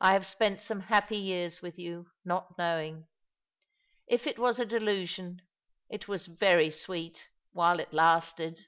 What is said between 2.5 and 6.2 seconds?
knowing. If it was a delnsion, it